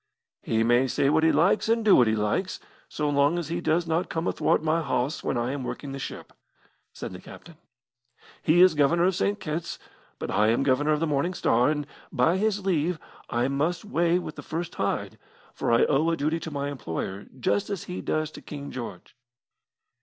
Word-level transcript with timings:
"He 0.41 0.63
may 0.63 0.87
say 0.87 1.11
what 1.11 1.23
he 1.23 1.31
likes, 1.31 1.69
and 1.69 1.85
do 1.85 1.95
what 1.95 2.07
he 2.07 2.15
likes, 2.15 2.59
so 2.89 3.07
long 3.07 3.37
as 3.37 3.49
he 3.49 3.61
does 3.61 3.85
not 3.85 4.09
come 4.09 4.27
athwart 4.27 4.63
my 4.63 4.81
hawse 4.81 5.23
when 5.23 5.37
I 5.37 5.51
am 5.51 5.63
working 5.63 5.91
the 5.91 5.99
ship," 5.99 6.33
said 6.91 7.13
the 7.13 7.21
captain. 7.21 7.57
"He 8.41 8.61
is 8.61 8.73
Governor 8.73 9.03
of 9.03 9.13
St. 9.15 9.39
Kitt's, 9.39 9.77
but 10.17 10.31
I 10.31 10.47
am 10.47 10.63
Governor 10.63 10.93
of 10.93 11.01
the 11.01 11.05
Morning 11.05 11.35
Star, 11.35 11.69
and, 11.69 11.85
by 12.11 12.37
his 12.37 12.65
leave, 12.65 12.97
I 13.29 13.47
must 13.47 13.85
weigh 13.85 14.17
with 14.17 14.37
the 14.37 14.41
first 14.41 14.73
tide, 14.73 15.19
for 15.53 15.71
I 15.71 15.85
owe 15.85 16.09
a 16.09 16.17
duty 16.17 16.39
to 16.39 16.49
my 16.49 16.69
employer, 16.71 17.27
just 17.39 17.69
as 17.69 17.83
he 17.83 18.01
does 18.01 18.31
to 18.31 18.41
King 18.41 18.71
George." 18.71 19.15